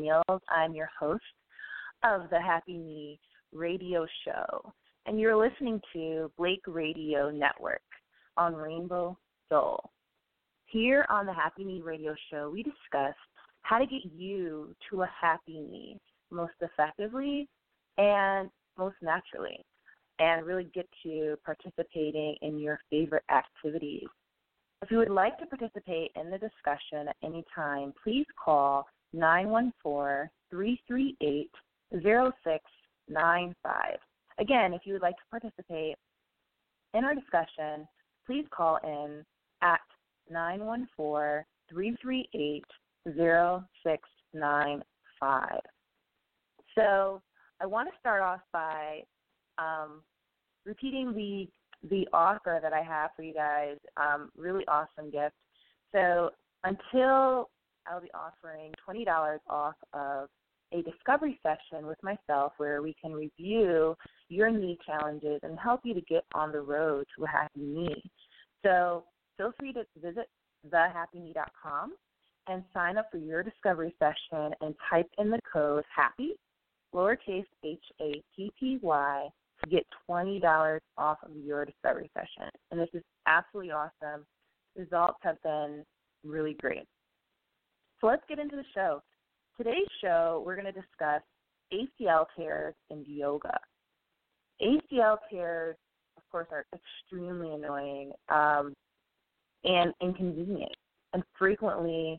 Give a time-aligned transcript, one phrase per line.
[0.00, 0.42] Daniels.
[0.48, 1.22] I'm your host
[2.04, 3.20] of the Happy Knee
[3.52, 4.72] radio show.
[5.04, 7.82] And you're listening to Blake Radio Network
[8.38, 9.18] on Rainbow
[9.50, 9.90] Soul.
[10.64, 13.14] Here on the Happy Knee radio show, we discuss
[13.62, 15.98] how to get you to a happy knee
[16.30, 17.46] most effectively
[17.98, 19.62] and most naturally,
[20.18, 24.08] and really get you participating in your favorite activities
[24.82, 30.30] if you would like to participate in the discussion at any time, please call 914
[30.50, 31.50] 338
[32.02, 33.98] 0695.
[34.38, 35.96] Again, if you would like to participate
[36.94, 37.86] in our discussion,
[38.26, 39.22] please call in
[39.62, 39.80] at
[40.30, 42.64] 914 338
[43.16, 45.60] 0695.
[46.76, 47.20] So
[47.60, 49.02] I want to start off by
[49.58, 50.02] um,
[50.64, 51.48] repeating the
[51.88, 53.78] the offer that I have for you guys.
[53.96, 55.34] Um, really awesome gift.
[55.92, 56.30] So
[56.64, 57.48] until
[57.86, 60.28] I'll be offering twenty dollars off of
[60.72, 63.96] a discovery session with myself where we can review
[64.28, 68.02] your knee challenges and help you to get on the road to a happy knee.
[68.64, 69.04] So
[69.36, 70.28] feel free to visit
[70.70, 71.94] thehappyknee.com
[72.46, 76.32] and sign up for your discovery session and type in the code HAPPY,
[76.94, 79.28] lowercase h a p p y,
[79.62, 82.50] to get $20 off of your discovery session.
[82.70, 84.24] And this is absolutely awesome.
[84.76, 85.84] Results have been
[86.24, 86.86] really great.
[88.00, 89.02] So let's get into the show.
[89.56, 91.20] Today's show, we're going to discuss
[91.72, 93.58] ACL tears and yoga.
[94.62, 95.76] ACL tears,
[96.16, 98.72] of course, are extremely annoying um,
[99.64, 100.72] and inconvenient.
[101.12, 102.18] And frequently,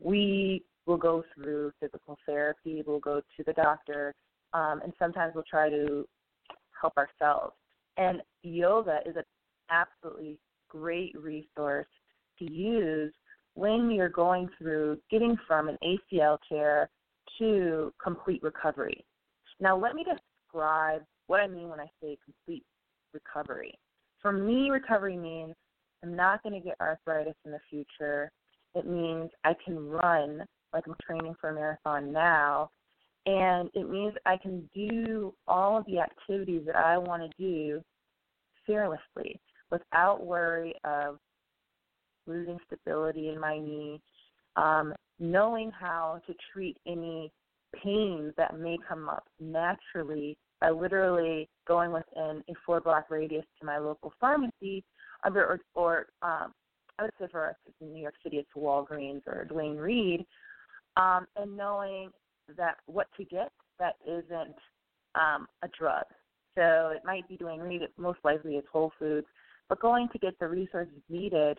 [0.00, 4.14] we will go through physical therapy, we'll go to the doctor,
[4.52, 6.04] um, and sometimes we'll try to
[6.80, 7.54] help ourselves.
[7.96, 9.22] And yoga is an
[9.70, 10.38] absolutely
[10.68, 11.86] great resource
[12.40, 13.12] to use
[13.54, 16.88] when you're going through getting from an ACL tear
[17.38, 19.04] to complete recovery.
[19.60, 22.64] Now, let me describe what I mean when I say complete
[23.12, 23.78] recovery.
[24.20, 25.54] For me, recovery means
[26.02, 28.30] I'm not going to get arthritis in the future.
[28.74, 32.70] It means I can run like I'm training for a marathon now
[33.26, 37.82] and it means I can do all of the activities that I want to do
[38.66, 39.40] fearlessly
[39.70, 41.18] without worry of
[42.26, 44.00] losing stability in my knee,
[44.56, 47.32] um, knowing how to treat any
[47.82, 53.66] pains that may come up naturally by literally going within a four block radius to
[53.66, 54.84] my local pharmacy
[55.24, 56.52] or, or um,
[56.98, 60.24] I would say for us in New York City it's Walgreens or Duane Reade,
[60.96, 62.10] um, and knowing
[62.56, 64.54] that what to get that isn't
[65.14, 66.04] um, a drug.
[66.54, 69.26] So it might be Duane Reade most likely it's Whole Foods,
[69.68, 71.58] but going to get the resources needed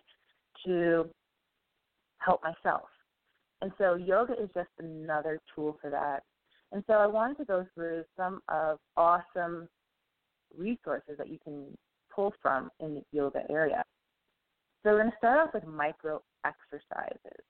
[0.66, 1.08] to
[2.18, 2.88] help myself.
[3.62, 6.22] And so yoga is just another tool for that.
[6.72, 9.68] And so I wanted to go through some of awesome
[10.56, 11.66] resources that you can
[12.14, 13.84] pull from in the yoga area.
[14.82, 17.44] So we're going to start off with micro exercises.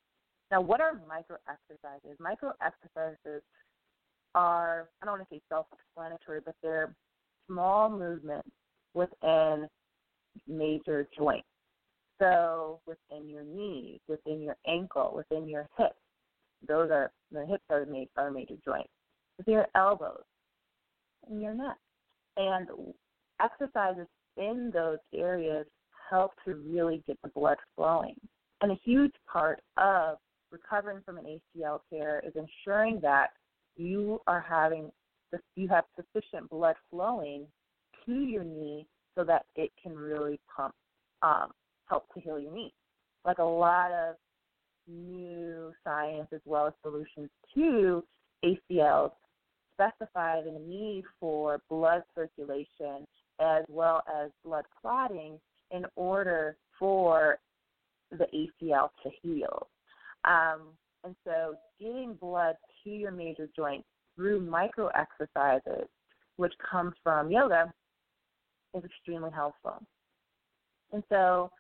[0.51, 2.17] Now, what are micro exercises?
[2.21, 3.43] Micro exercises
[4.35, 6.95] are, I don't want to say self explanatory, but they're
[7.49, 8.49] small movements
[8.95, 9.67] within
[10.47, 11.49] major joints.
[12.19, 15.97] So, within your knees, within your ankle, within your hips,
[16.67, 18.91] those are the hips are, made, are major joints.
[19.39, 20.23] With your elbows
[21.29, 21.77] and your neck.
[22.37, 22.69] And
[23.41, 25.67] exercises in those areas
[26.09, 28.15] help to really get the blood flowing.
[28.63, 30.19] And a huge part of
[30.51, 31.25] recovering from an
[31.57, 33.29] ACL tear is ensuring that
[33.77, 34.91] you are having
[35.55, 37.47] you have sufficient blood flowing
[38.07, 40.75] to your knee so that it can really pump
[41.23, 41.51] um,
[41.89, 42.73] help to heal your knee.
[43.25, 44.17] Like a lot of
[44.89, 48.05] new science as well as solutions to
[48.45, 49.11] ACLs
[49.75, 53.07] specify the need for blood circulation
[53.41, 55.39] as well as blood clotting
[55.71, 57.39] in order for
[58.11, 59.69] the ACL to heal.
[60.25, 60.69] Um,
[61.05, 65.87] and so, getting blood to your major joints through micro exercises,
[66.37, 67.73] which comes from yoga,
[68.75, 69.83] is extremely helpful.
[70.93, 71.51] And so,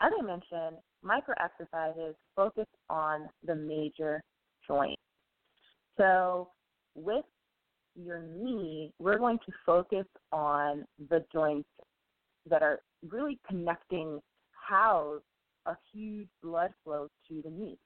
[0.00, 4.22] as I mentioned, micro exercises focus on the major
[4.66, 5.00] joints.
[5.96, 6.50] So,
[6.94, 7.24] with
[7.94, 11.68] your knee, we're going to focus on the joints
[12.48, 14.20] that are really connecting
[14.52, 15.20] how
[15.66, 17.76] a huge blood flow to the knee.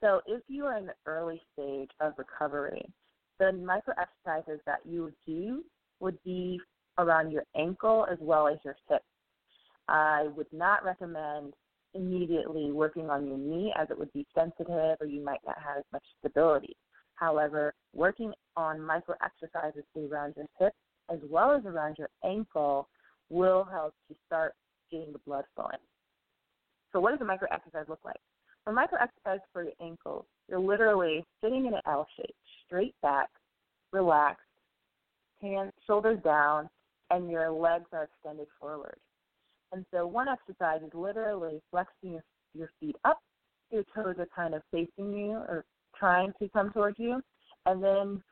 [0.00, 2.84] So if you are in the early stage of recovery,
[3.38, 5.64] the micro exercises that you would do
[6.00, 6.60] would be
[6.98, 9.02] around your ankle as well as your hip.
[9.88, 11.54] I would not recommend
[11.94, 15.78] immediately working on your knee as it would be sensitive or you might not have
[15.78, 16.76] as much stability.
[17.14, 20.72] However, working on micro exercises around your hip
[21.10, 22.88] as well as around your ankle
[23.28, 24.54] will help to start
[24.90, 25.78] getting the blood flowing.
[26.92, 28.20] So, what does a micro exercise look like?
[28.64, 32.34] For micro exercise for your ankles, you're literally sitting in an L shape,
[32.66, 33.28] straight back,
[33.92, 34.42] relaxed,
[35.40, 36.68] hands, shoulders down,
[37.10, 38.96] and your legs are extended forward.
[39.72, 42.20] And so, one exercise is literally flexing
[42.54, 43.18] your, feet up.
[43.70, 45.64] Your toes are kind of facing you or
[45.98, 47.22] trying to come towards you,
[47.64, 48.22] and then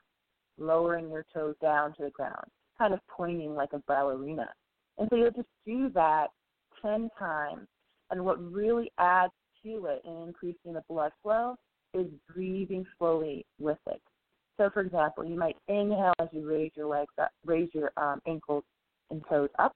[0.58, 2.44] lowering your toes down to the ground,
[2.78, 4.48] kind of pointing like a ballerina.
[4.98, 6.28] And so you'll just do that
[6.82, 7.66] 10 times.
[8.10, 9.32] And what really adds
[9.64, 11.56] to it in increasing the blood flow
[11.94, 14.02] is breathing slowly with it.
[14.58, 18.20] So, for example, you might inhale as you raise your legs up, raise your um,
[18.26, 18.64] ankles
[19.10, 19.74] and toes up,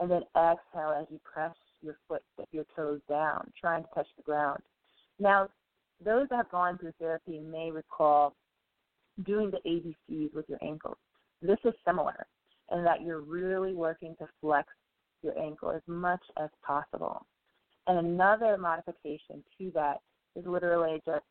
[0.00, 4.22] and then exhale as you press your foot, your toes down, trying to touch the
[4.22, 4.60] ground.
[5.18, 5.48] Now,
[6.04, 8.34] those that have gone through therapy may recall
[9.24, 10.96] doing the ABCs with your ankles.
[11.40, 12.26] This is similar
[12.72, 14.68] in that you're really working to flex
[15.22, 17.24] your ankle as much as possible.
[17.86, 19.98] And another modification to that
[20.34, 21.24] is literally just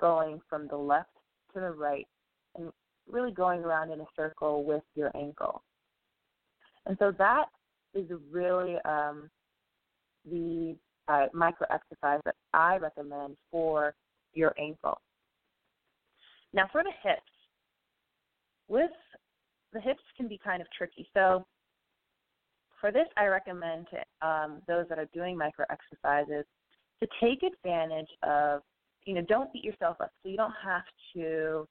[0.00, 1.10] going from the left
[1.54, 2.06] to the right
[2.56, 2.70] and
[3.08, 5.62] really going around in a circle with your ankle.
[6.86, 7.46] And so that
[7.94, 9.30] is really um,
[10.28, 10.76] the
[11.08, 13.94] uh, micro exercise that I recommend for
[14.32, 15.00] your ankle.
[16.52, 17.20] Now, for the hips,
[18.68, 18.90] with
[19.72, 21.08] the hips can be kind of tricky.
[21.14, 21.44] So,
[22.80, 26.44] for this, I recommend to um, those that are doing micro exercises
[27.02, 28.60] to take advantage of,
[29.04, 30.10] you know, don't beat yourself up.
[30.22, 30.82] So you don't have
[31.14, 31.66] to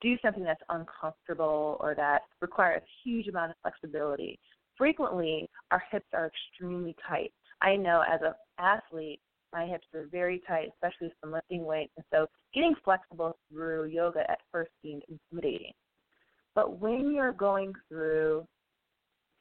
[0.00, 4.38] do something that's uncomfortable or that requires a huge amount of flexibility.
[4.82, 7.32] Frequently, our hips are extremely tight.
[7.60, 9.20] I know as an athlete,
[9.52, 11.92] my hips are very tight, especially from lifting weights.
[11.96, 15.70] And so getting flexible through yoga at first seemed intimidating.
[16.56, 18.44] But when you're going through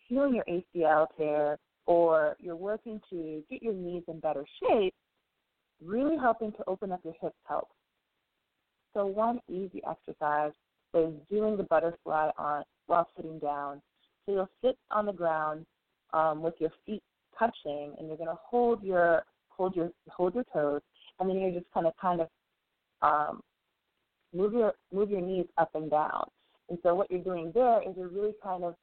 [0.08, 1.58] healing your ACL tear
[1.88, 4.94] or you're working to get your knees in better shape,
[5.84, 7.74] really helping to open up your hips helps.
[8.94, 10.52] So one easy exercise
[10.94, 13.82] is doing the butterfly on while sitting down.
[14.32, 15.66] So you'll sit on the ground
[16.14, 17.04] um, with your feet
[17.38, 20.82] touching, and you're going to hold your hold your hold your toes,
[21.20, 22.28] and then you're just kind of kind of
[23.02, 23.42] um,
[24.34, 26.30] move your move your knees up and down.
[26.70, 28.76] And so what you're doing there is you're really kind of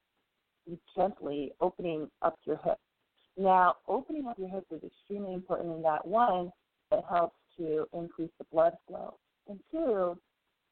[0.95, 2.81] gently opening up your hips.
[3.39, 6.53] Now, opening up your hips is extremely important in that one,
[6.93, 9.15] it helps to increase the blood flow,
[9.49, 10.19] and two,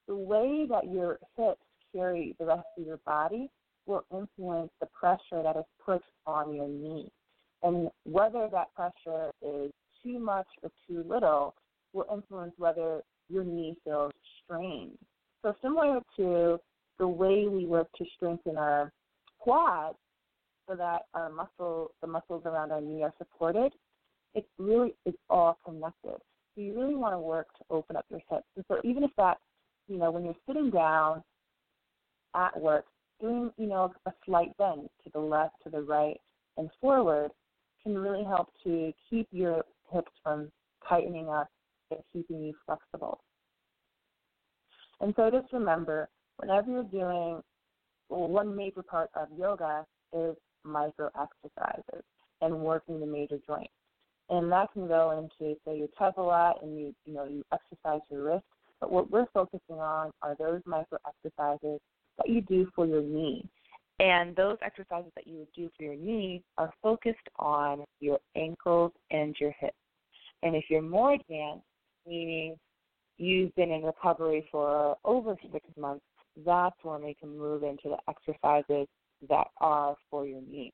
[0.06, 1.62] the way that your hips
[1.94, 3.48] carry the rest of your body
[3.86, 7.08] will influence the pressure that is put on your knee.
[7.62, 9.70] And whether that pressure is
[10.02, 11.54] too much or too little
[11.92, 14.12] will influence whether your knee feels
[14.44, 14.98] strained.
[15.42, 16.58] So similar to
[16.98, 18.92] the way we work to strengthen our
[19.38, 19.96] quads
[20.68, 23.72] so that our muscle the muscles around our knee are supported,
[24.34, 26.16] it really is all connected.
[26.54, 28.46] So you really want to work to open up your hips.
[28.56, 29.38] And so even if that,
[29.88, 31.22] you know, when you're sitting down
[32.34, 32.86] at work,
[33.20, 36.20] doing, you know, a slight bend to the left, to the right,
[36.56, 37.30] and forward
[37.82, 40.50] can really help to keep your hips from
[40.88, 41.48] tightening up
[41.90, 43.20] and keeping you flexible.
[45.00, 46.08] And so just remember,
[46.38, 47.42] whenever you're doing
[48.08, 52.04] well, one major part of yoga is micro exercises
[52.40, 53.72] and working the major joints.
[54.28, 57.44] And that can go into say you tug a lot and you you know you
[57.52, 58.44] exercise your wrist.
[58.80, 61.80] But what we're focusing on are those micro exercises
[62.18, 63.48] that you do for your knee.
[63.98, 68.92] And those exercises that you would do for your knee are focused on your ankles
[69.10, 69.76] and your hips.
[70.42, 71.64] And if you're more advanced,
[72.06, 72.56] meaning
[73.16, 76.04] you've been in recovery for over six months,
[76.44, 78.86] that's when we can move into the exercises
[79.28, 80.72] that are for your knee.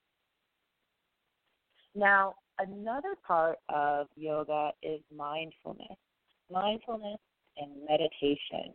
[1.95, 5.97] Now, another part of yoga is mindfulness,
[6.51, 7.19] mindfulness
[7.57, 8.75] and meditation.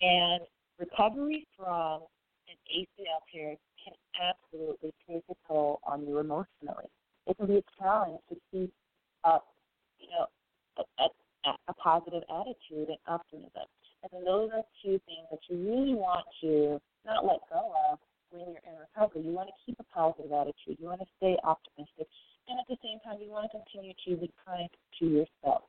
[0.00, 0.42] And
[0.78, 2.02] recovery from
[2.48, 6.88] an ACL tear can absolutely take a toll on you emotionally.
[7.26, 8.72] It can be a challenge to keep
[9.24, 9.46] up,
[9.98, 10.26] you know,
[10.78, 13.66] a, a, a positive attitude and optimism.
[14.12, 17.98] And those are two things that you really want to not let go of
[18.30, 19.22] when you're in recovery.
[19.22, 20.78] You want to keep a positive attitude.
[20.78, 22.06] You want to stay optimistic.
[22.48, 24.68] And at the same time, you want to continue to be kind
[25.00, 25.66] to yourself.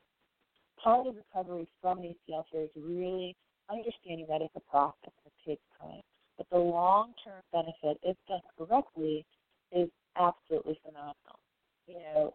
[0.78, 3.36] Part of recovery from an ACL tear is really
[3.70, 6.02] understanding that it's a process that takes time.
[6.38, 9.26] But the long term benefit, if done correctly,
[9.72, 11.40] is absolutely phenomenal.
[11.88, 12.34] You know,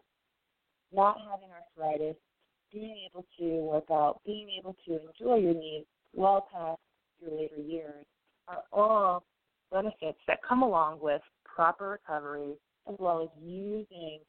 [0.93, 2.17] not having arthritis,
[2.71, 6.79] being able to work out, being able to enjoy your needs well past
[7.21, 8.05] your later years
[8.47, 9.23] are all
[9.71, 12.53] benefits that come along with proper recovery
[12.89, 14.19] as well as using,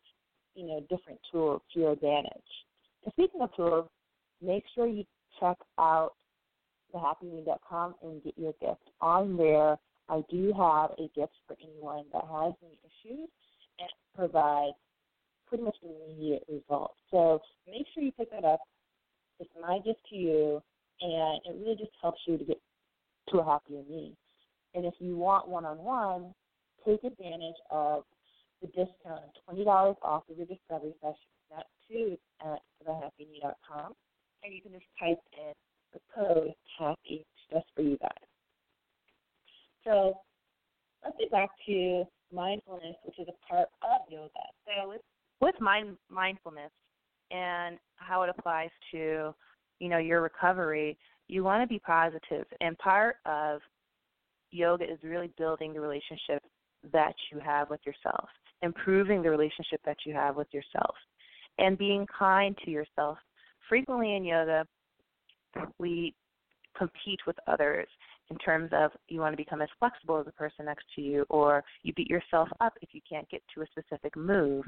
[0.54, 2.30] you know, different tools to your advantage.
[3.04, 3.88] And speaking of tools,
[4.40, 5.04] make sure you
[5.40, 6.12] check out
[6.94, 8.90] thehappyknee.com and get your gift.
[9.00, 9.76] On there,
[10.08, 13.28] I do have a gift for anyone that has any issues
[13.78, 14.72] and provide
[15.48, 16.94] pretty much immediate results.
[17.10, 18.60] So make sure you pick that up.
[19.40, 20.62] It's my gift to you,
[21.00, 22.60] and it really just helps you to get
[23.30, 24.16] to a happier me.
[24.74, 26.34] And if you want one on one,
[26.86, 28.04] take advantage of
[28.60, 31.30] the discount of $20 off of your discovery session.
[31.50, 33.94] That too at thehappyknee.com.
[34.42, 35.54] And you can just type in
[36.14, 38.10] code HAPPY just for you guys.
[39.84, 40.14] So
[41.04, 44.30] let's get back to mindfulness, which is a part of yoga.
[44.66, 45.00] So with,
[45.40, 46.70] with mind, mindfulness
[47.30, 49.34] and how it applies to,
[49.80, 50.96] you know, your recovery,
[51.28, 52.46] you want to be positive.
[52.60, 53.60] And part of
[54.50, 56.42] yoga is really building the relationship
[56.92, 58.28] that you have with yourself,
[58.62, 60.94] improving the relationship that you have with yourself,
[61.58, 63.18] and being kind to yourself.
[63.68, 64.66] Frequently in yoga,
[65.78, 66.14] we
[66.76, 67.86] compete with others
[68.30, 71.24] in terms of you want to become as flexible as the person next to you,
[71.28, 74.64] or you beat yourself up if you can't get to a specific move.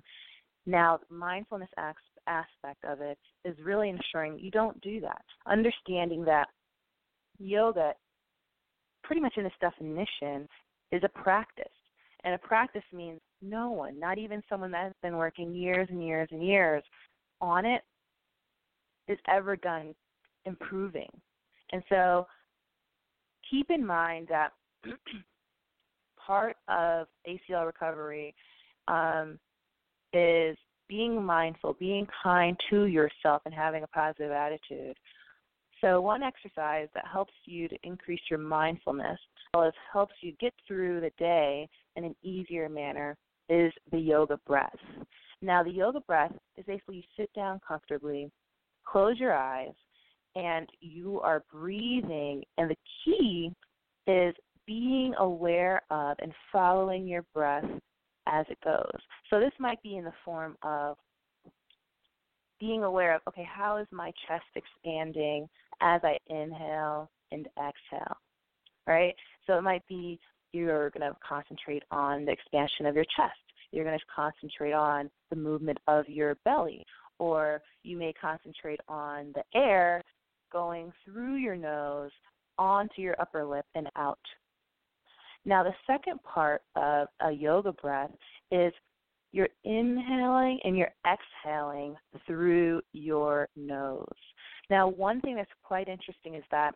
[0.66, 1.70] Now, the mindfulness
[2.26, 5.22] aspect of it is really ensuring you don't do that.
[5.46, 6.48] Understanding that
[7.38, 7.92] yoga,
[9.04, 10.48] pretty much in its definition,
[10.92, 11.64] is a practice.
[12.24, 16.28] And a practice means no one, not even someone that's been working years and years
[16.32, 16.82] and years
[17.40, 17.82] on it,
[19.08, 19.94] is ever done
[20.46, 21.10] improving.
[21.72, 22.26] And so
[23.50, 24.52] keep in mind that
[26.26, 28.34] part of ACL recovery
[28.88, 29.38] um,
[30.12, 30.56] is
[30.88, 34.96] being mindful, being kind to yourself, and having a positive attitude.
[35.80, 40.32] So, one exercise that helps you to increase your mindfulness, as well as helps you
[40.40, 43.16] get through the day in an easier manner,
[43.48, 44.76] is the yoga breath.
[45.42, 48.30] Now, the yoga breath is basically you sit down comfortably,
[48.86, 49.74] close your eyes,
[50.36, 52.44] and you are breathing.
[52.58, 53.52] And the key
[54.06, 54.34] is
[54.66, 57.64] being aware of and following your breath
[58.28, 59.00] as it goes.
[59.30, 60.96] So this might be in the form of
[62.60, 65.48] being aware of okay, how is my chest expanding
[65.80, 68.16] as I inhale and exhale?
[68.86, 69.14] Right?
[69.46, 70.20] So it might be
[70.52, 73.34] you're going to concentrate on the expansion of your chest.
[73.72, 76.84] You're going to concentrate on the movement of your belly.
[77.18, 80.02] Or you may concentrate on the air
[80.52, 82.10] going through your nose
[82.58, 84.18] onto your upper lip and out.
[85.44, 88.10] Now, the second part of a yoga breath
[88.50, 88.72] is
[89.32, 91.94] you're inhaling and you're exhaling
[92.26, 94.06] through your nose.
[94.70, 96.74] Now, one thing that's quite interesting is that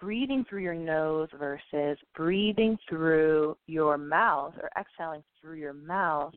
[0.00, 6.34] breathing through your nose versus breathing through your mouth or exhaling through your mouth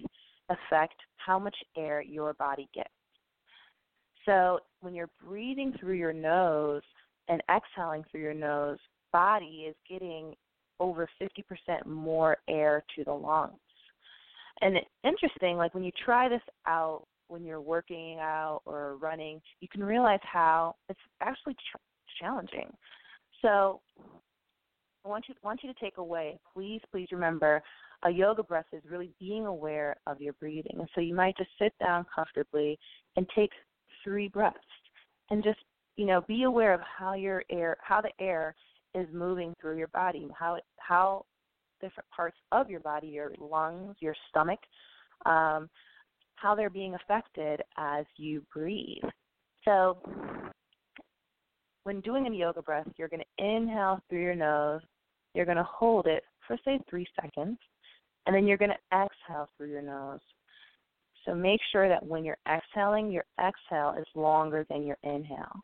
[0.50, 2.90] affect how much air your body gets.
[4.25, 6.82] So when you're breathing through your nose
[7.27, 8.77] and exhaling through your nose,
[9.12, 10.36] body is getting
[10.79, 13.53] over 50% more air to the lungs.
[14.62, 19.41] And it's interesting, like when you try this out when you're working out or running,
[19.60, 22.72] you can realize how it's actually ch- challenging.
[23.41, 23.82] So
[25.03, 26.39] I want you want you to take away.
[26.53, 27.62] Please, please remember,
[28.03, 30.77] a yoga breath is really being aware of your breathing.
[30.79, 32.77] And so you might just sit down comfortably
[33.15, 33.51] and take
[34.06, 34.58] three breaths,
[35.30, 35.60] and just
[35.98, 38.56] you know be aware of how your air, how the air
[38.94, 41.26] is moving through your body, how how
[41.82, 44.60] different parts of your body, your lungs, your stomach,
[45.26, 45.70] um,
[46.36, 49.04] how they're being affected as you breathe.
[49.66, 49.98] So
[51.84, 54.82] when doing a yoga breath, you're going to inhale through your nose,
[55.34, 57.58] you're going to hold it for, say, three seconds,
[58.26, 60.20] and then you're going to exhale through your nose.
[61.25, 65.62] So make sure that when you're exhaling, your exhale is longer than your inhale.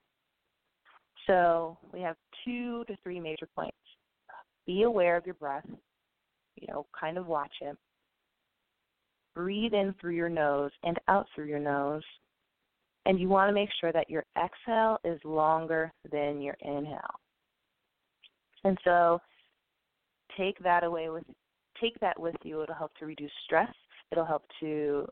[1.28, 3.78] So we have two to three major points.
[4.66, 5.66] Be aware of your breath,
[6.56, 7.78] you know, kind of watch it.
[9.36, 12.04] Breathe in through your nose and out through your nose
[13.06, 17.20] and you want to make sure that your exhale is longer than your inhale.
[18.64, 19.20] And so
[20.38, 21.24] take that away with
[21.80, 22.62] take that with you.
[22.62, 23.74] It'll help to reduce stress.
[24.12, 25.08] It'll help to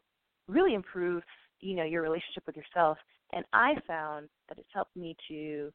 [0.50, 1.24] really improve,
[1.62, 2.98] you know, your relationship with yourself.
[3.34, 5.72] And I found that it's helped me to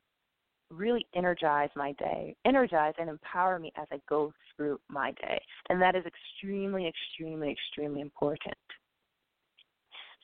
[0.71, 5.41] really energize my day, energize and empower me as I go through my day.
[5.69, 8.57] And that is extremely, extremely, extremely important.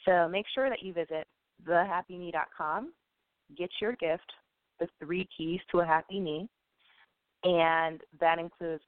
[0.04, 1.26] So make sure that you visit
[1.66, 2.92] thehappyknee.com,
[3.57, 4.33] Get your gift,
[4.78, 6.49] the three keys to a happy knee,
[7.42, 8.83] and that includes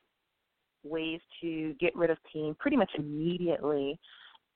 [0.85, 3.99] ways to get rid of pain pretty much immediately,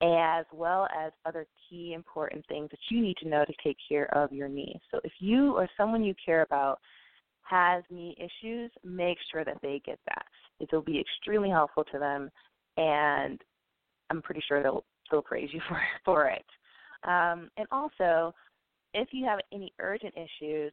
[0.02, 4.12] as well as other key important things that you need to know to take care
[4.14, 4.78] of your knee.
[4.90, 6.78] So if you or someone you care about
[7.42, 10.24] has knee issues, make sure that they get that.
[10.60, 12.30] It will be extremely helpful to them,
[12.76, 13.40] and
[14.10, 16.44] I'm pretty sure they'll they'll praise you for for it.
[17.04, 18.34] Um, and also,
[18.94, 20.72] if you have any urgent issues,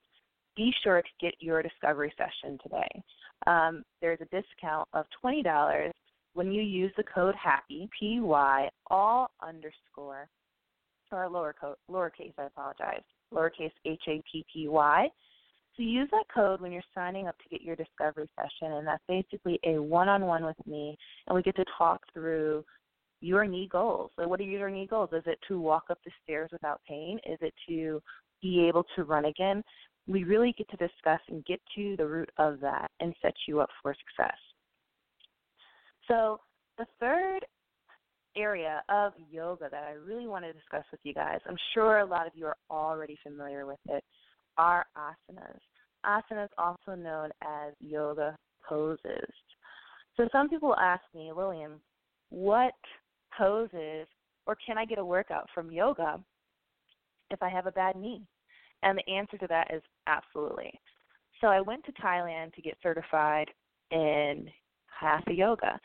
[0.56, 3.03] be sure to get your discovery session today.
[3.48, 5.92] Um, there's a discount of $20
[6.33, 10.27] when you use the code HAPPY, P Y, all underscore,
[11.11, 11.55] or lower
[11.91, 15.07] lowercase, I apologize, lowercase H A P P Y.
[15.75, 19.03] So use that code when you're signing up to get your discovery session, and that's
[19.07, 22.63] basically a one on one with me, and we get to talk through
[23.22, 24.11] your knee goals.
[24.15, 25.09] So what are your knee goals?
[25.13, 27.19] Is it to walk up the stairs without pain?
[27.25, 28.01] Is it to
[28.41, 29.63] be able to run again?
[30.07, 33.61] We really get to discuss and get to the root of that and set you
[33.61, 34.37] up for success.
[36.07, 36.39] So
[36.77, 37.46] the third
[38.35, 42.05] area of yoga that I really want to discuss with you guys, I'm sure a
[42.05, 44.03] lot of you are already familiar with it,
[44.57, 45.59] are asanas.
[46.05, 48.35] Asanas, also known as yoga
[48.68, 49.29] poses.
[50.18, 51.79] So some people ask me, Lillian,
[52.29, 52.74] what
[53.37, 54.07] poses
[54.46, 56.20] or can I get a workout from yoga
[57.31, 58.22] if I have a bad knee?
[58.81, 60.79] And the answer to that is absolutely.
[61.39, 63.48] So I went to Thailand to get certified
[63.92, 64.48] in
[65.03, 65.79] hatha yoga.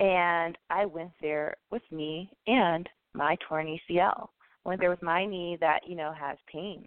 [0.00, 4.28] And I went there with me and my torn ACL.
[4.64, 6.86] I went there with my knee that, you know, has pain.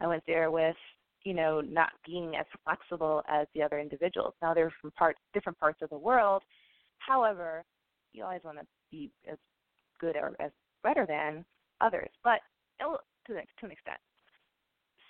[0.00, 0.76] I went there with,
[1.24, 4.34] you know, not being as flexible as the other individuals.
[4.42, 6.42] Now they're from parts different parts of the world.
[6.98, 7.64] However,
[8.12, 9.38] you always want to be as
[10.00, 10.52] good or as
[10.84, 11.44] better than
[11.80, 12.40] others, but
[12.80, 13.98] to, to an extent.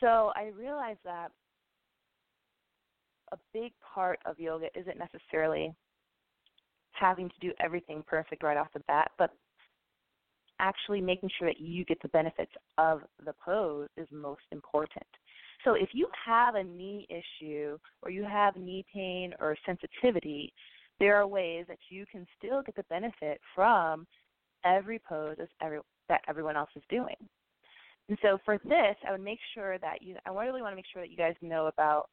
[0.00, 1.30] So I realized that
[3.32, 5.74] a big part of yoga isn't necessarily
[6.92, 9.30] having to do everything perfect right off the bat, but
[10.58, 15.06] actually making sure that you get the benefits of the pose is most important.
[15.64, 20.52] So if you have a knee issue or you have knee pain or sensitivity,
[20.98, 24.06] there are ways that you can still get the benefit from
[24.64, 27.16] every pose every, that everyone else is doing.
[28.08, 30.86] And so for this, I would make sure that you, I really want to make
[30.92, 32.08] sure that you guys know about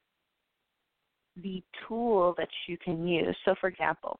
[1.41, 3.35] the tool that you can use.
[3.45, 4.19] So, for example,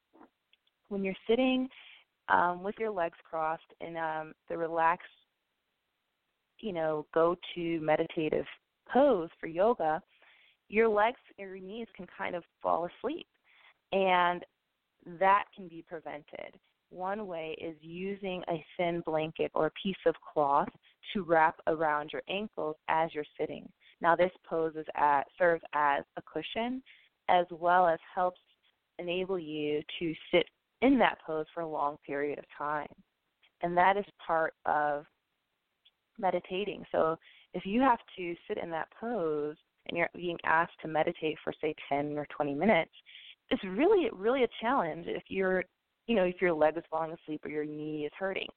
[0.89, 1.69] when you're sitting
[2.29, 5.07] um, with your legs crossed in um, the relaxed,
[6.59, 8.45] you know, go to meditative
[8.91, 10.01] pose for yoga,
[10.69, 13.27] your legs and your knees can kind of fall asleep.
[13.91, 14.43] And
[15.19, 16.57] that can be prevented.
[16.89, 20.69] One way is using a thin blanket or a piece of cloth
[21.13, 23.67] to wrap around your ankles as you're sitting.
[23.99, 26.81] Now, this pose at, serves as a cushion
[27.29, 28.39] as well as helps
[28.99, 30.45] enable you to sit
[30.81, 32.87] in that pose for a long period of time.
[33.61, 35.05] And that is part of
[36.19, 36.83] meditating.
[36.91, 37.17] So,
[37.53, 39.55] if you have to sit in that pose
[39.87, 42.91] and you're being asked to meditate for, say, 10 or 20 minutes,
[43.49, 45.63] it's really really a challenge if you're
[46.07, 48.47] you know if your leg is falling asleep or your knee is hurting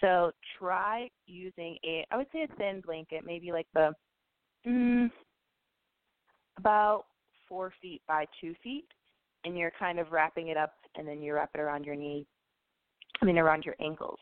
[0.00, 3.92] so try using a i would say a thin blanket maybe like the
[4.66, 5.10] mm,
[6.58, 7.04] about
[7.54, 8.86] four feet by two feet
[9.44, 12.26] and you're kind of wrapping it up, and then you wrap it around your knee,
[13.22, 14.18] I mean around your ankles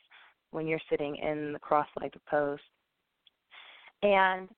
[0.51, 2.59] when you're sitting in the cross-legged pose.
[4.03, 4.49] And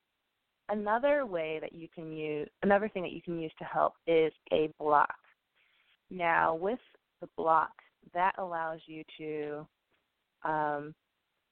[0.71, 4.33] another way that you can use, another thing that you can use to help is
[4.53, 5.15] a block.
[6.11, 6.81] Now, with
[7.21, 7.71] the block,
[8.13, 9.67] that allows you to
[10.45, 10.95] um,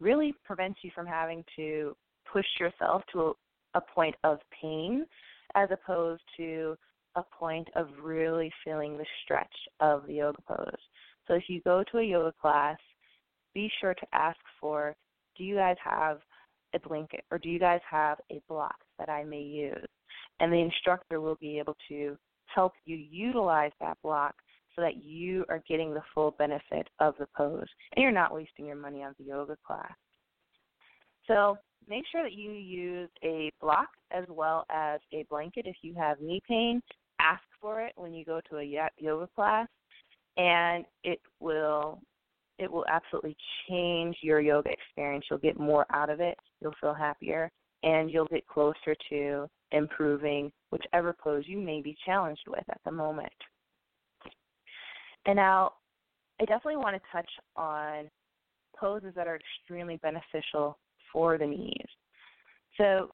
[0.00, 1.94] really prevents you from having to
[2.32, 3.32] push yourself to a,
[3.78, 5.06] a point of pain
[5.54, 6.76] as opposed to
[7.16, 10.80] a point of really feeling the stretch of the yoga pose.
[11.26, 12.78] So if you go to a yoga class,
[13.54, 14.96] be sure to ask for
[15.36, 16.18] do you guys have
[16.74, 19.86] a blanket or do you guys have a block that I may use?
[20.40, 24.34] And the instructor will be able to help you utilize that block
[24.74, 28.66] so that you are getting the full benefit of the pose and you're not wasting
[28.66, 29.92] your money on the yoga class.
[31.26, 31.56] So
[31.88, 36.20] make sure that you use a block as well as a blanket if you have
[36.20, 36.82] knee pain.
[37.22, 39.68] Ask for it when you go to a yoga class,
[40.36, 42.00] and it will
[42.58, 43.36] it will absolutely
[43.68, 45.24] change your yoga experience.
[45.30, 46.38] You'll get more out of it.
[46.60, 47.50] You'll feel happier,
[47.82, 52.92] and you'll get closer to improving whichever pose you may be challenged with at the
[52.92, 53.32] moment.
[55.26, 55.72] And now,
[56.40, 58.08] I definitely want to touch on
[58.76, 60.78] poses that are extremely beneficial
[61.12, 61.86] for the knees.
[62.78, 63.12] So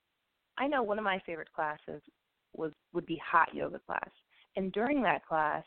[0.57, 2.03] I know one of my favorite classes
[2.59, 4.11] was would be hot yoga class.
[4.57, 5.65] And during that class,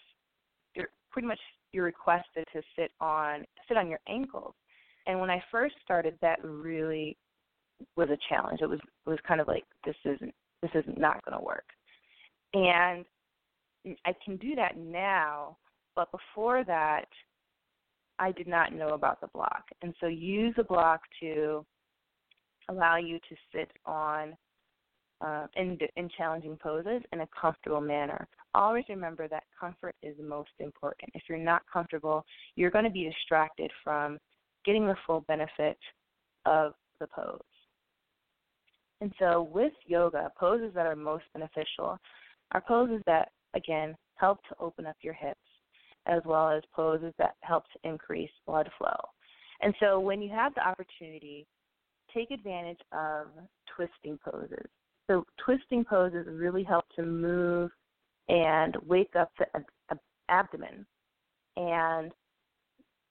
[0.75, 1.39] you're pretty much
[1.71, 4.53] you're requested to sit on sit on your ankles.
[5.07, 7.17] And when I first started that really
[7.95, 8.61] was a challenge.
[8.61, 11.65] It was it was kind of like this isn't this is not going to work.
[12.53, 13.05] And
[14.05, 15.57] I can do that now,
[15.95, 17.07] but before that
[18.19, 19.63] I did not know about the block.
[19.81, 21.65] And so use a block to
[22.69, 24.33] allow you to sit on
[25.21, 28.27] uh, in, in challenging poses in a comfortable manner.
[28.53, 31.11] Always remember that comfort is most important.
[31.13, 34.17] If you're not comfortable, you're going to be distracted from
[34.65, 35.77] getting the full benefit
[36.45, 37.39] of the pose.
[38.99, 41.97] And so, with yoga, poses that are most beneficial
[42.51, 45.39] are poses that, again, help to open up your hips,
[46.05, 48.99] as well as poses that help to increase blood flow.
[49.61, 51.47] And so, when you have the opportunity
[52.13, 53.27] take advantage of
[53.75, 54.69] twisting poses.
[55.09, 57.71] So twisting poses really help to move
[58.29, 59.45] and wake up the
[60.29, 60.85] abdomen.
[61.57, 62.11] And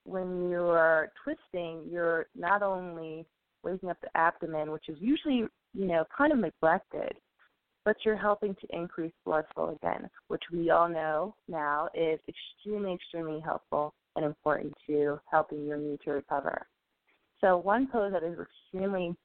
[0.05, 3.25] when you're twisting, you're not only
[3.63, 7.13] waking up the abdomen, which is usually, you know, kind of neglected,
[7.85, 12.93] but you're helping to increase blood flow again, which we all know now is extremely,
[12.93, 16.65] extremely helpful and important to helping your knee to recover.
[17.39, 19.15] So one pose that is extremely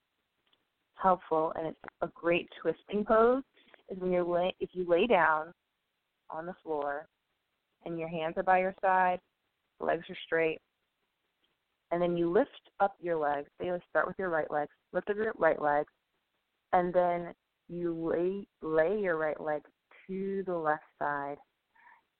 [0.96, 3.42] helpful and it's a great twisting pose
[3.88, 5.52] is when you're lay, if you lay down
[6.30, 7.06] on the floor
[7.84, 9.20] and your hands are by your side,
[9.80, 10.58] legs are straight,
[11.90, 13.48] and then you lift up your legs.
[13.58, 15.86] So you start with your right leg, lift up your right leg,
[16.72, 17.32] and then
[17.68, 19.62] you lay lay your right leg
[20.06, 21.36] to the left side,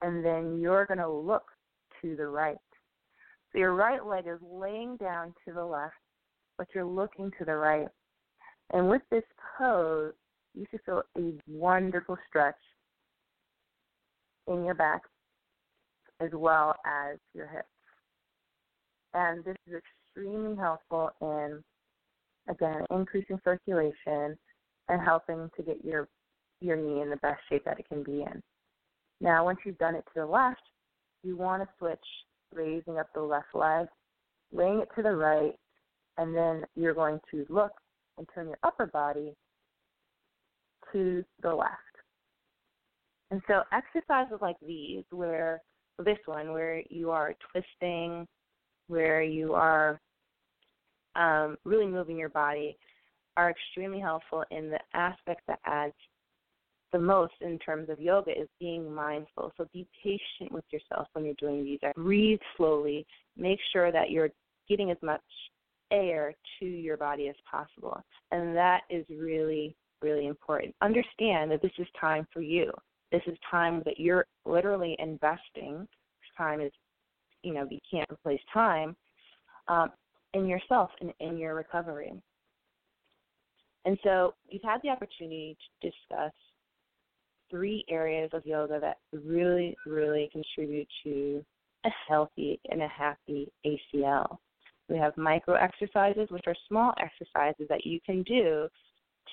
[0.02, 1.44] and then you're going to look
[2.02, 2.56] to the right.
[3.52, 5.94] So your right leg is laying down to the left,
[6.58, 7.88] but you're looking to the right.
[8.72, 9.22] And with this
[9.58, 10.12] pose,
[10.54, 12.56] you should feel a wonderful stretch
[14.48, 15.02] in your back
[16.20, 17.68] as well as your hips.
[19.14, 19.80] And this is
[20.14, 21.62] extremely helpful in,
[22.48, 24.36] again, increasing circulation
[24.88, 26.08] and helping to get your
[26.62, 28.42] your knee in the best shape that it can be in.
[29.20, 30.62] Now, once you've done it to the left,
[31.22, 31.98] you want to switch
[32.54, 33.88] raising up the left leg,
[34.52, 35.54] laying it to the right,
[36.16, 37.72] and then you're going to look
[38.18, 39.34] and turn your upper body
[40.92, 41.72] to the left.
[43.30, 45.60] And so exercises like these, where
[45.98, 48.26] this one, where you are twisting,
[48.88, 50.00] where you are
[51.16, 52.76] um, really moving your body,
[53.36, 55.94] are extremely helpful in the aspect that adds
[56.92, 59.52] the most in terms of yoga is being mindful.
[59.56, 61.80] So be patient with yourself when you're doing these.
[61.94, 63.06] Breathe slowly.
[63.36, 64.30] Make sure that you're
[64.68, 65.20] getting as much
[65.90, 68.02] air to your body as possible.
[68.30, 70.74] And that is really, really important.
[70.82, 72.72] Understand that this is time for you.
[73.12, 75.86] This is time that you're literally investing.
[76.36, 76.72] Time is,
[77.42, 78.96] you know, you can't replace time
[79.68, 79.90] um,
[80.34, 82.12] in yourself and in your recovery.
[83.84, 86.32] And so you've had the opportunity to discuss
[87.50, 91.44] three areas of yoga that really, really contribute to
[91.84, 94.38] a healthy and a happy ACL.
[94.88, 98.68] We have micro exercises, which are small exercises that you can do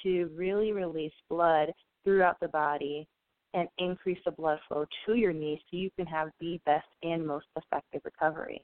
[0.03, 1.71] to really release blood
[2.03, 3.07] throughout the body
[3.53, 7.25] and increase the blood flow to your knee so you can have the best and
[7.25, 8.63] most effective recovery.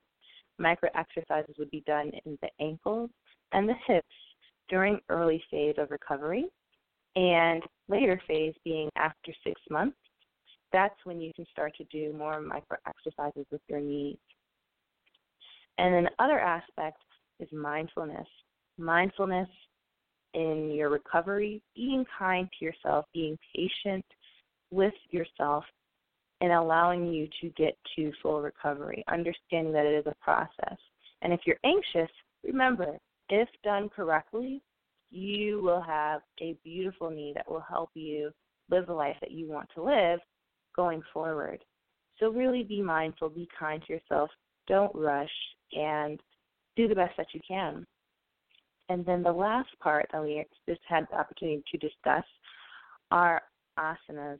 [0.57, 3.09] Micro exercises would be done in the ankles
[3.53, 4.07] and the hips
[4.67, 6.45] during early phase of recovery
[7.15, 9.97] and later phase being after six months.
[10.71, 14.17] That's when you can start to do more micro exercises with your knees.
[15.79, 16.97] And then the other aspect
[17.39, 18.27] is mindfulness.
[18.77, 19.47] Mindfulness
[20.33, 24.05] in your recovery, being kind to yourself, being patient
[24.71, 25.63] with yourself,
[26.41, 30.77] and allowing you to get to full recovery, understanding that it is a process.
[31.21, 32.11] And if you're anxious,
[32.43, 32.97] remember,
[33.29, 34.61] if done correctly,
[35.11, 38.31] you will have a beautiful knee that will help you
[38.69, 40.19] live the life that you want to live
[40.75, 41.63] going forward.
[42.19, 44.29] So, really be mindful, be kind to yourself,
[44.67, 45.31] don't rush,
[45.73, 46.19] and
[46.75, 47.85] do the best that you can.
[48.89, 52.23] And then the last part that we just had the opportunity to discuss
[53.11, 53.41] are
[53.77, 54.39] asanas,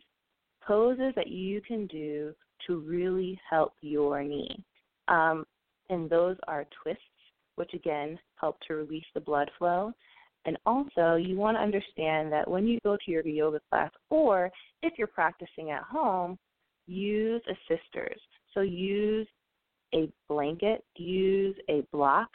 [0.66, 2.34] poses that you can do
[2.68, 4.64] to really help your knee.
[5.08, 5.46] Um,
[5.90, 7.04] and those are twists,
[7.56, 9.94] which again help to release the blood flow.
[10.46, 14.50] And also, you want to understand that when you go to your yoga class, or
[14.82, 16.38] if you're practicing at home,
[16.88, 18.20] use assisters.
[18.54, 19.28] So use
[19.94, 22.30] a blanket, use a block,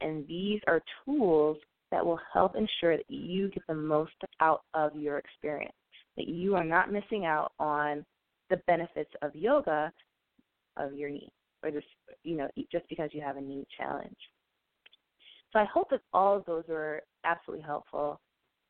[0.00, 1.56] and these are tools
[1.90, 5.72] that will help ensure that you get the most out of your experience,
[6.16, 8.04] that you are not missing out on
[8.50, 9.92] the benefits of yoga
[10.76, 11.86] of your knee, or just
[12.24, 14.16] you know just because you have a knee challenge.
[15.52, 18.20] So I hope that all of those were absolutely helpful.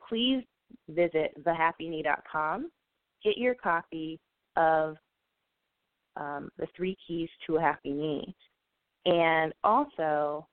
[0.08, 0.44] Please
[0.88, 2.70] visit thehappyknee.com,
[3.24, 4.20] get your copy
[4.56, 4.96] of
[6.18, 8.34] um, the three keys to a happy knee,
[9.06, 10.46] and also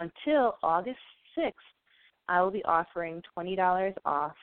[0.00, 0.98] until August
[1.38, 1.52] 6th,
[2.28, 4.34] I will be offering $20 off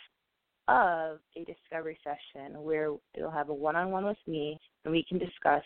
[0.68, 5.06] of a discovery session where you'll have a one on one with me and we
[5.08, 5.64] can discuss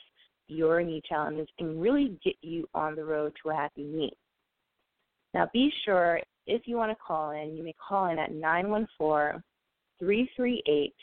[0.47, 4.13] your knee challenges and really get you on the road to a happy knee.
[5.33, 9.41] Now, be sure if you want to call in, you may call in at 914
[9.99, 10.93] 338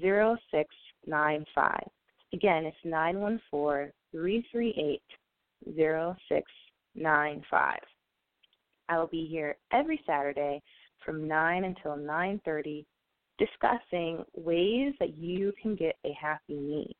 [0.00, 1.80] 0695.
[2.32, 5.02] Again, it's 914 338
[5.76, 7.78] 0695.
[8.88, 10.62] I will be here every Saturday
[11.04, 12.84] from 9 until 9:30
[13.38, 16.94] discussing ways that you can get a happy knee.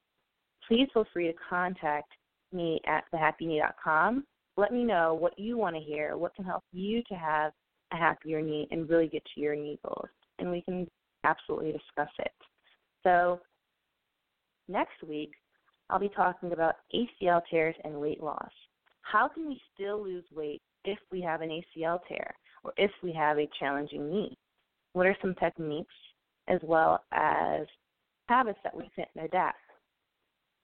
[0.67, 2.13] Please feel free to contact
[2.53, 4.25] me at thehappyknee.com.
[4.57, 7.53] Let me know what you want to hear, what can help you to have
[7.93, 10.09] a happier knee and really get to your knee goals.
[10.39, 10.89] And we can
[11.25, 12.33] absolutely discuss it.
[13.03, 13.41] So,
[14.71, 15.33] next week,
[15.89, 18.51] I'll be talking about ACL tears and weight loss.
[19.03, 23.13] How can we still lose weight if we have an ACL tear or if we
[23.13, 24.37] have a challenging knee?
[24.93, 25.95] What are some techniques
[26.49, 27.67] as well as
[28.29, 29.59] habits that we can adapt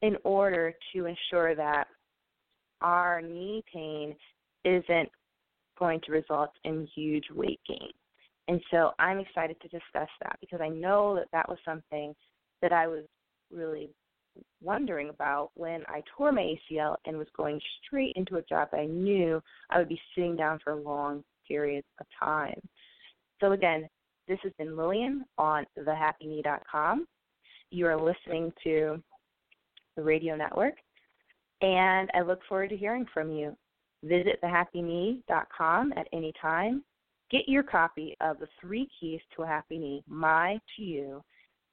[0.03, 1.87] in order to ensure that
[2.81, 4.15] our knee pain
[4.65, 5.09] isn't
[5.79, 7.91] going to result in huge weight gain?
[8.49, 12.15] And so I'm excited to discuss that because I know that that was something
[12.63, 13.03] that I was
[13.53, 13.91] really
[14.63, 18.87] wondering about when I tore my ACL and was going straight into a job I
[18.87, 22.61] knew I would be sitting down for long periods of time.
[23.41, 23.89] So again,
[24.29, 27.07] this has been Lillian on thehappyknee.com.
[27.71, 29.03] You are listening to
[29.97, 30.75] the radio network,
[31.63, 33.57] and I look forward to hearing from you.
[34.03, 36.85] Visit thehappyknee.com at any time.
[37.31, 41.23] Get your copy of the three keys to a happy knee, my to you,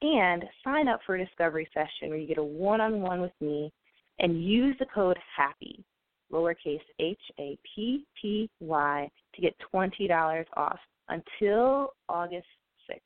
[0.04, 3.32] and sign up for a discovery session where you get a one on one with
[3.40, 3.72] me
[4.18, 5.82] and use the code HAPPY,
[6.30, 12.46] lowercase h a p p y, to get $20 off until August
[12.90, 13.00] 6th.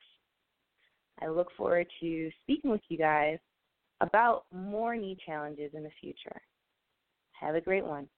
[1.23, 3.39] I look forward to speaking with you guys
[4.01, 6.41] about more knee challenges in the future.
[7.41, 8.09] Have a great one.